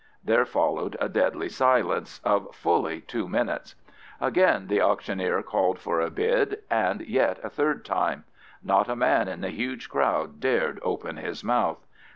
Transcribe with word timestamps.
There 0.25 0.45
followed 0.47 0.97
a 0.99 1.07
deadly 1.07 1.47
silence 1.47 2.21
of 2.23 2.55
fully 2.55 3.01
two 3.01 3.29
minutes. 3.29 3.75
Again 4.19 4.65
the 4.65 4.81
auctioneer 4.81 5.43
called 5.43 5.77
for 5.77 5.99
a 6.01 6.09
bid, 6.09 6.57
and 6.71 7.01
yet 7.01 7.37
a 7.43 7.51
third 7.51 7.85
time—not 7.85 8.89
a 8.89 8.95
man 8.95 9.27
in 9.27 9.41
the 9.41 9.51
huge 9.51 9.89
crowd 9.91 10.39
dared 10.39 10.79
open 10.81 11.17
his 11.17 11.43
mouth. 11.43 11.85